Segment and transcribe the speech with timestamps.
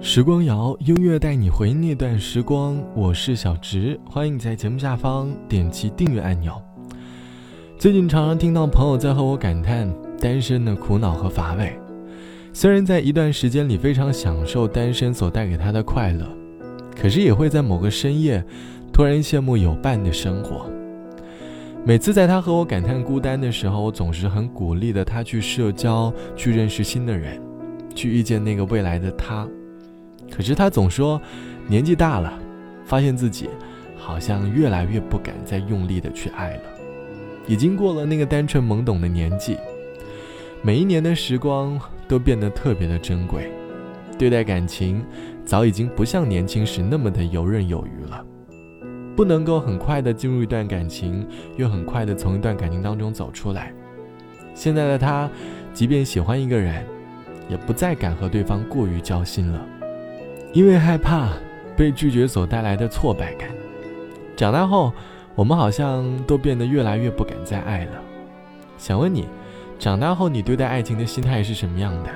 [0.00, 2.80] 时光谣，音乐带你回那段时光。
[2.94, 6.54] 我是小直，欢迎在节目下方点击订阅按钮。
[7.76, 11.76] 最近常常听到朋友在和我感叹单身的苦恼和乏味。
[12.52, 16.24] 虽然在一段时间里非常享受单身所带给他的快乐，
[16.96, 18.42] 可是也会在某个深夜
[18.92, 20.70] 突然羡慕有伴的生活。
[21.84, 27.42] 每次在他和我感叹孤单的时候，我总是很鼓励的他去社交，去认识新的人，
[27.96, 29.46] 去遇见那个未来的他。
[30.30, 31.20] 可是他总说，
[31.66, 32.38] 年纪大了，
[32.84, 33.48] 发现自己
[33.96, 36.62] 好像越来越不敢再用力的去爱了，
[37.46, 39.56] 已经过了那个单纯懵懂的年纪。
[40.62, 43.50] 每一年的时光都变得特别的珍贵，
[44.18, 45.04] 对待感情
[45.44, 48.24] 早已经不像年轻时那么的游刃有余了。
[49.16, 51.26] 不能够很快的进入一段感情，
[51.56, 53.72] 又很快的从一段感情当中走出来。
[54.54, 55.28] 现在的他，
[55.72, 56.84] 即便喜欢一个人，
[57.48, 59.64] 也不再敢和对方过于交心了，
[60.58, 61.28] 因为害怕
[61.76, 63.48] 被拒绝所带来的挫败感。
[64.36, 64.92] 长大后，
[65.36, 67.92] 我们好像都变得越来越不敢再爱了。
[68.76, 69.28] 想问你，
[69.78, 72.10] 长大后你对待爱情的心态是什么样的？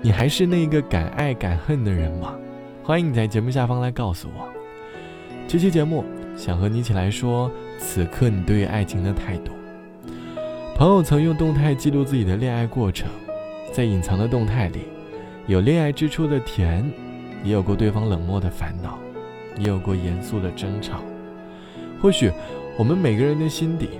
[0.00, 2.36] 你还是那个敢爱敢恨的人吗？
[2.84, 4.46] 欢迎你在节目下方来告诉我。
[5.48, 6.04] 这期节目。
[6.36, 9.50] 想和你一起来说，此刻你对爱情的态度。
[10.76, 13.08] 朋友曾用动态记录自己的恋爱过程，
[13.72, 14.80] 在隐藏的动态里，
[15.48, 16.88] 有恋爱之初的甜，
[17.44, 18.98] 也有过对方冷漠的烦恼，
[19.58, 21.00] 也有过严肃的争吵。
[22.00, 22.32] 或许，
[22.76, 23.90] 我们每个人的心底，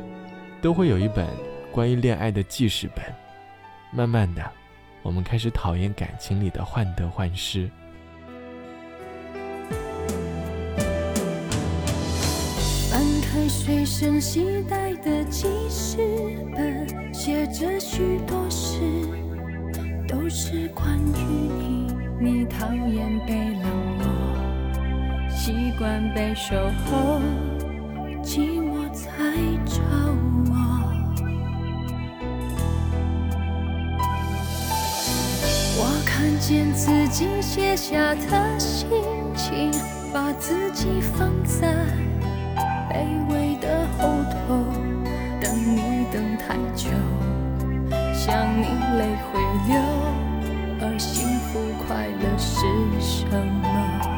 [0.60, 1.28] 都会有一本
[1.70, 3.04] 关于恋爱的记事本。
[3.92, 4.42] 慢慢的，
[5.02, 7.70] 我们开始讨厌感情里的患得患失。
[12.90, 15.98] 翻开随身携带的记事
[16.54, 18.80] 本，写着许多事，
[20.08, 21.93] 都是关于你。
[22.20, 23.64] 你讨厌被冷
[23.98, 26.54] 落，习惯被守
[26.86, 27.20] 候，
[28.22, 29.10] 寂寞才
[29.66, 29.82] 找
[30.46, 30.52] 我。
[35.76, 38.88] 我看见自己写下的心
[39.34, 39.70] 情，
[40.12, 41.74] 把自己放在。
[42.88, 44.64] 卑微的后头，
[45.40, 46.88] 等你等太久，
[48.14, 48.66] 想你
[48.98, 49.74] 泪会流，
[50.80, 52.66] 而幸不快乐是
[53.00, 53.24] 什
[53.62, 54.13] 么？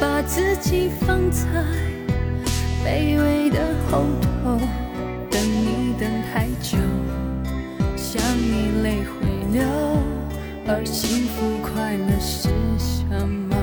[0.00, 1.46] 把自己放在
[2.84, 3.58] 卑微的
[3.90, 4.04] 后
[4.44, 4.60] 头，
[5.28, 6.78] 等你等太久，
[7.96, 9.62] 想你泪会流，
[10.68, 12.48] 而幸福快乐是
[12.78, 13.56] 什么？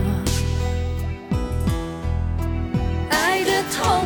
[3.09, 4.03] 爱的痛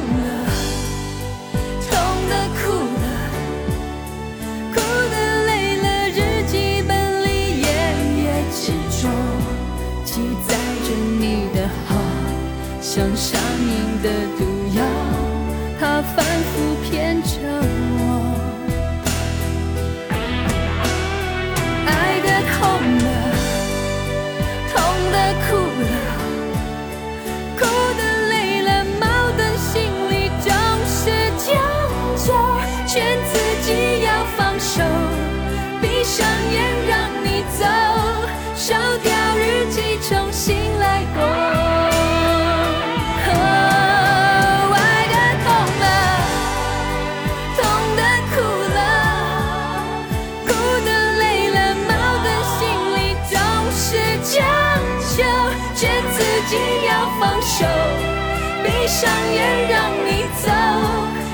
[59.00, 60.52] 上眼，让你走，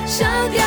[0.06, 0.62] 烧掉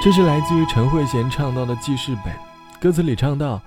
[0.00, 2.32] 这是来自于陈慧娴唱到的记事本，
[2.80, 3.60] 歌词里唱到：“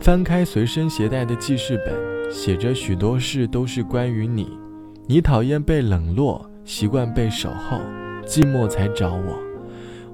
[0.00, 4.58] 翻开随身携带的记事本，写着许多事都是关于你。
[5.06, 7.78] 你讨厌被冷落，习惯被守候，
[8.26, 9.38] 寂寞才找我。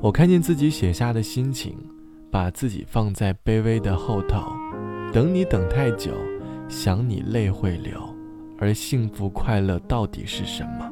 [0.03, 1.75] 我看见自己写下的心情，
[2.31, 4.53] 把自己放在卑微的后头，
[5.11, 6.13] 等你等太久，
[6.69, 7.99] 想你泪会流。
[8.59, 10.91] 而幸福快乐到底是什么？”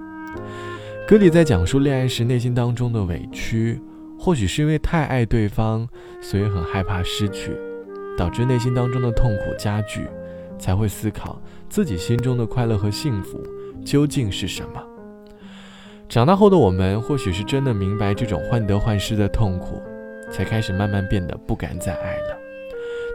[1.06, 3.78] 歌里在讲述恋爱时内心当中的委屈。
[4.22, 5.88] 或许是因为太爱对方，
[6.20, 7.56] 所以很害怕失去，
[8.18, 10.06] 导致内心当中的痛苦加剧，
[10.58, 11.40] 才会思考
[11.70, 13.42] 自己心中的快乐和幸福
[13.82, 14.86] 究竟是什么。
[16.06, 19.80] 长大后的我们，或许是真的明白这种患得患失的痛苦，
[20.30, 22.38] 才开始慢慢变得不敢再爱了。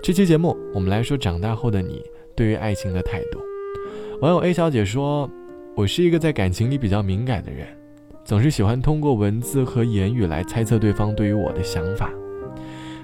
[0.02, 2.02] 这期节目，我们来说长大后的你
[2.36, 3.40] 对于爱情的态度。
[4.22, 5.30] 网友 A 小姐说
[5.78, 7.68] ：“我是一个在感情里比较敏感的人。”
[8.26, 12.10] 总是喜欢通过文字和言语来猜测对方对于我的想法。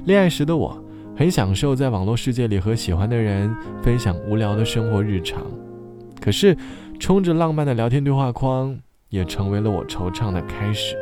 [0.05, 0.83] 恋爱时的我，
[1.15, 5.45] 很享受在网络世界里和喜欢的人分享无聊的生活日常。
[6.19, 6.57] 可是，
[6.99, 8.75] 充着浪漫的聊天对话框，
[9.09, 10.95] 也成为了我惆怅的开始。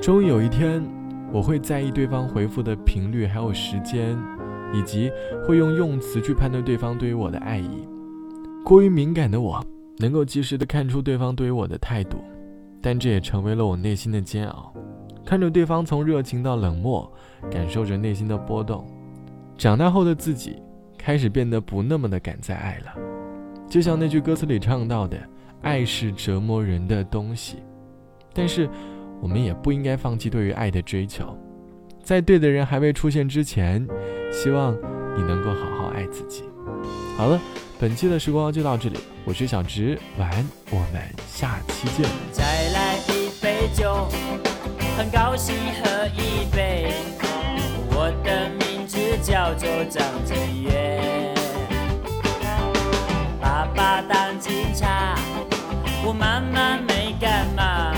[0.00, 0.80] 终于有一天，
[1.32, 4.16] 我会在意对方回复的频率，还有时间，
[4.72, 5.10] 以及
[5.44, 7.84] 会用用词去判断对方对于我的爱意。
[8.64, 9.60] 过于敏感的我，
[9.98, 12.18] 能够及时的看出对方对于我的态度。
[12.84, 14.70] 但这也成为了我内心的煎熬，
[15.24, 17.10] 看着对方从热情到冷漠，
[17.50, 18.86] 感受着内心的波动。
[19.56, 20.62] 长大后的自己
[20.98, 22.94] 开始变得不那么的敢再爱了，
[23.70, 25.16] 就像那句歌词里唱到的
[25.62, 27.56] ：“爱是折磨人的东西。”
[28.34, 28.68] 但是，
[29.22, 31.34] 我们也不应该放弃对于爱的追求，
[32.02, 33.88] 在对的人还未出现之前，
[34.30, 34.74] 希望
[35.16, 36.44] 你能够好好爱自己。
[37.16, 37.40] 好了。
[37.76, 42.08] 本期的时光就到这里，我是小直，晚安，我们下期见。
[42.32, 44.08] 再来一杯酒，
[44.96, 46.94] 很高兴喝一杯。
[47.90, 51.34] 我的名字叫做张震岳，
[53.40, 55.18] 爸爸当警察，
[56.04, 57.93] 我妈妈没干嘛，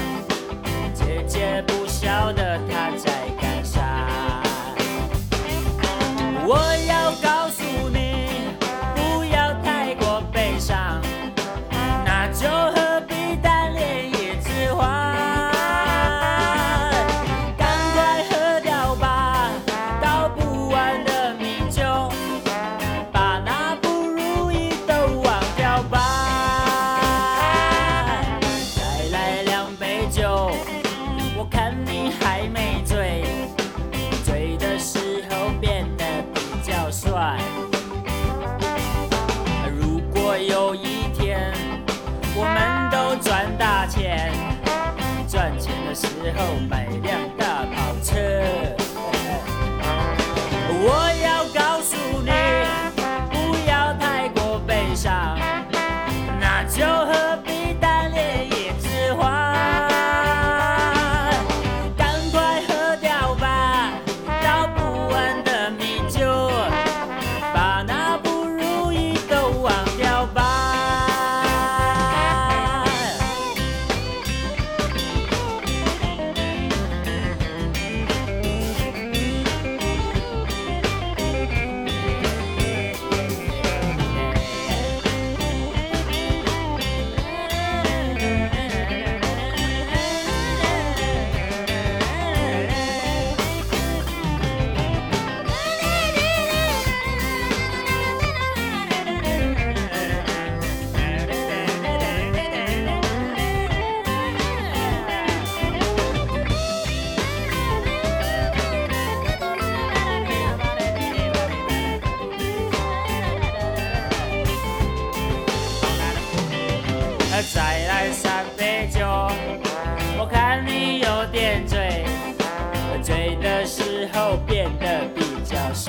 [45.96, 46.06] 时
[46.36, 47.35] 候买辆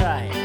[0.08, 0.37] 点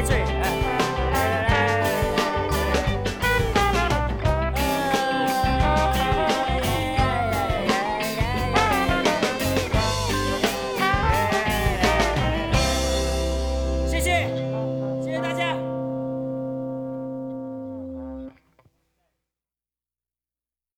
[0.00, 0.39] 累赘。